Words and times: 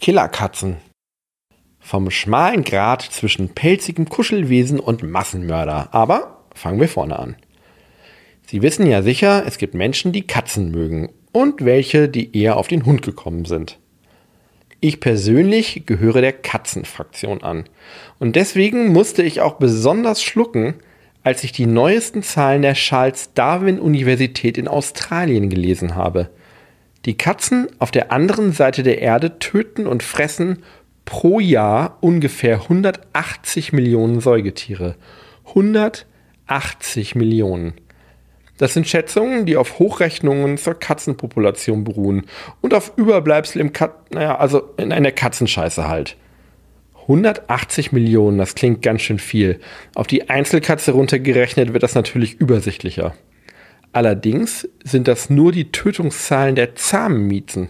Killerkatzen. 0.00 0.76
Vom 1.80 2.10
schmalen 2.10 2.64
Grat 2.64 3.02
zwischen 3.02 3.50
pelzigem 3.50 4.08
Kuschelwesen 4.08 4.80
und 4.80 5.02
Massenmörder. 5.02 5.88
Aber 5.92 6.44
fangen 6.54 6.80
wir 6.80 6.88
vorne 6.88 7.18
an. 7.18 7.36
Sie 8.46 8.62
wissen 8.62 8.86
ja 8.86 9.02
sicher, 9.02 9.44
es 9.46 9.58
gibt 9.58 9.74
Menschen, 9.74 10.12
die 10.12 10.26
Katzen 10.26 10.70
mögen 10.70 11.10
und 11.32 11.64
welche, 11.64 12.08
die 12.08 12.36
eher 12.36 12.56
auf 12.56 12.68
den 12.68 12.84
Hund 12.84 13.02
gekommen 13.02 13.44
sind. 13.44 13.78
Ich 14.80 15.00
persönlich 15.00 15.86
gehöre 15.86 16.20
der 16.20 16.34
Katzenfraktion 16.34 17.42
an. 17.42 17.64
Und 18.18 18.36
deswegen 18.36 18.92
musste 18.92 19.22
ich 19.22 19.40
auch 19.40 19.54
besonders 19.54 20.22
schlucken, 20.22 20.74
als 21.22 21.42
ich 21.42 21.52
die 21.52 21.64
neuesten 21.64 22.22
Zahlen 22.22 22.60
der 22.60 22.74
Charles 22.74 23.32
Darwin 23.32 23.80
Universität 23.80 24.58
in 24.58 24.68
Australien 24.68 25.48
gelesen 25.48 25.94
habe. 25.94 26.28
Die 27.04 27.16
Katzen 27.16 27.68
auf 27.78 27.90
der 27.90 28.12
anderen 28.12 28.52
Seite 28.52 28.82
der 28.82 29.00
Erde 29.00 29.38
töten 29.38 29.86
und 29.86 30.02
fressen 30.02 30.62
pro 31.04 31.38
Jahr 31.38 31.98
ungefähr 32.00 32.62
180 32.62 33.72
Millionen 33.72 34.20
Säugetiere. 34.20 34.96
180 35.48 37.14
Millionen. 37.14 37.74
Das 38.56 38.72
sind 38.72 38.88
Schätzungen, 38.88 39.46
die 39.46 39.56
auf 39.56 39.78
Hochrechnungen 39.78 40.56
zur 40.58 40.74
Katzenpopulation 40.74 41.84
beruhen 41.84 42.26
und 42.60 42.72
auf 42.72 42.92
Überbleibsel 42.96 43.60
im 43.60 43.72
Kat 43.72 44.12
naja, 44.12 44.38
also 44.38 44.70
in 44.76 44.92
einer 44.92 45.10
Katzenscheiße 45.10 45.88
halt. 45.88 46.16
180 47.02 47.92
Millionen, 47.92 48.38
das 48.38 48.54
klingt 48.54 48.80
ganz 48.80 49.02
schön 49.02 49.18
viel. 49.18 49.60
Auf 49.94 50.06
die 50.06 50.30
Einzelkatze 50.30 50.92
runtergerechnet 50.92 51.74
wird 51.74 51.82
das 51.82 51.94
natürlich 51.94 52.40
übersichtlicher. 52.40 53.14
Allerdings 53.94 54.68
sind 54.82 55.06
das 55.06 55.30
nur 55.30 55.52
die 55.52 55.70
Tötungszahlen 55.70 56.56
der 56.56 56.74
zahmen 56.74 57.28
Miezen. 57.28 57.68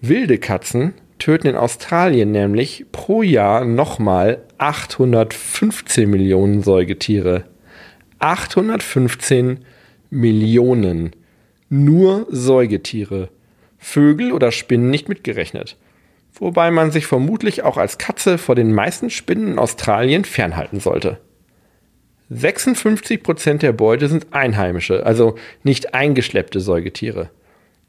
Wilde 0.00 0.38
Katzen 0.38 0.94
töten 1.18 1.48
in 1.48 1.56
Australien 1.56 2.30
nämlich 2.30 2.86
pro 2.92 3.22
Jahr 3.22 3.64
nochmal 3.64 4.44
815 4.58 6.08
Millionen 6.08 6.62
Säugetiere. 6.62 7.46
815 8.20 9.64
Millionen. 10.08 11.16
Nur 11.68 12.28
Säugetiere. 12.30 13.28
Vögel 13.76 14.30
oder 14.30 14.52
Spinnen 14.52 14.88
nicht 14.88 15.08
mitgerechnet. 15.08 15.76
Wobei 16.32 16.70
man 16.70 16.92
sich 16.92 17.06
vermutlich 17.06 17.64
auch 17.64 17.76
als 17.76 17.98
Katze 17.98 18.38
vor 18.38 18.54
den 18.54 18.72
meisten 18.72 19.10
Spinnen 19.10 19.48
in 19.48 19.58
Australien 19.58 20.24
fernhalten 20.24 20.78
sollte. 20.78 21.18
56% 22.32 23.58
der 23.58 23.72
Beute 23.72 24.08
sind 24.08 24.32
einheimische, 24.32 25.04
also 25.04 25.36
nicht 25.62 25.94
eingeschleppte 25.94 26.60
Säugetiere. 26.60 27.30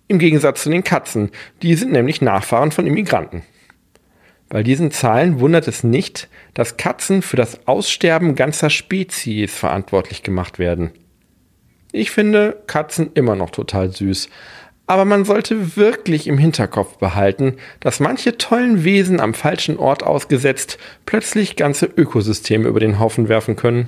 Im 0.08 0.20
Gegensatz 0.20 0.64
zu 0.64 0.70
den 0.70 0.84
Katzen, 0.84 1.32
die 1.62 1.76
sind 1.76 1.92
nämlich 1.92 2.22
Nachfahren 2.22 2.72
von 2.72 2.88
Immigranten. 2.88 3.44
Bei 4.50 4.64
diesen 4.64 4.92
Zahlen 4.92 5.40
wundert 5.40 5.68
es 5.70 5.84
nicht, 5.84 6.28
dass 6.54 6.76
Katzen 6.76 7.22
für 7.22 7.38
das 7.38 7.66
Aussterben 7.68 8.36
ganzer 8.36 8.70
Spezies 8.70 9.56
verantwortlich 9.56 10.24
gemacht 10.24 10.60
werden. 10.60 10.92
Ich 11.94 12.12
finde 12.12 12.62
Katzen 12.68 13.12
immer 13.14 13.36
noch 13.36 13.52
total 13.52 13.92
süß, 13.92 14.30
aber 14.88 15.06
man 15.06 15.24
sollte 15.24 15.78
wirklich 15.78 16.28
im 16.28 16.38
Hinterkopf 16.38 16.98
behalten, 16.98 17.56
dass 17.80 18.02
manche 18.02 18.38
tollen 18.38 18.84
Wesen 18.84 19.22
am 19.22 19.34
falschen 19.34 19.78
Ort 19.78 20.04
ausgesetzt 20.04 20.78
plötzlich 21.06 21.56
ganze 21.56 21.86
Ökosysteme 21.86 22.68
über 22.68 22.82
den 22.82 23.00
Haufen 23.00 23.30
werfen 23.30 23.56
können. 23.56 23.88